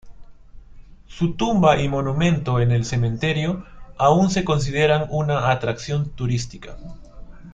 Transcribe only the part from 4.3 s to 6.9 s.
se consideran una atracción turística.